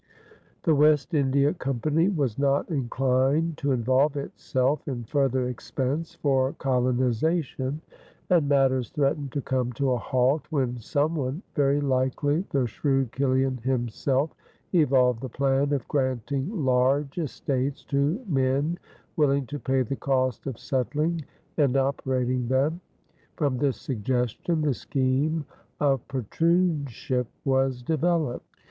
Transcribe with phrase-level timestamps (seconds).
[0.63, 7.81] The West India Company was not inclined to involve itself in further expense for colonization,
[8.27, 13.59] and matters threatened to come to a halt, when someone, very likely the shrewd Kiliaen
[13.61, 14.31] himself,
[14.73, 18.79] evolved the plan of granting large estates to men
[19.17, 21.23] willing to pay the cost of settling
[21.57, 22.81] and operating them.
[23.35, 25.45] From this suggestion the scheme
[25.79, 28.47] of patroonship was developed.